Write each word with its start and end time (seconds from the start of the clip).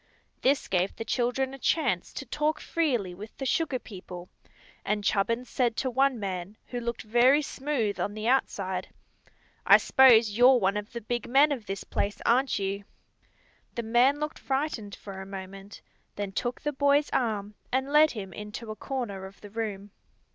This 0.41 0.67
gave 0.67 0.95
the 0.95 1.05
children 1.05 1.53
a 1.53 1.59
chance 1.59 2.11
to 2.13 2.25
talk 2.25 2.59
freely 2.59 3.13
with 3.13 3.37
the 3.37 3.45
sugar 3.45 3.77
people, 3.77 4.29
and 4.83 5.03
Chubbins 5.03 5.47
said 5.47 5.77
to 5.77 5.91
one 5.91 6.19
man, 6.19 6.57
who 6.69 6.79
looked 6.79 7.03
very 7.03 7.43
smooth 7.43 7.99
on 7.99 8.15
the 8.15 8.27
outside: 8.27 8.87
"I 9.63 9.77
s'pose 9.77 10.31
you're 10.35 10.57
one 10.59 10.75
of 10.75 10.91
the 10.93 11.01
big 11.01 11.29
men 11.29 11.51
of 11.51 11.67
this 11.67 11.83
place, 11.83 12.19
aren't 12.25 12.57
you?" 12.57 12.83
The 13.75 13.83
man 13.83 14.19
looked 14.19 14.39
frightened 14.39 14.95
for 14.95 15.21
a 15.21 15.25
moment, 15.27 15.81
and 15.83 16.15
then 16.15 16.31
took 16.31 16.61
the 16.61 16.73
boy's 16.73 17.11
arm 17.11 17.53
and 17.71 17.93
led 17.93 18.09
him 18.09 18.33
into 18.33 18.71
a 18.71 18.75
corner 18.75 19.25
of 19.27 19.39
the 19.41 19.51
room. 19.51 19.91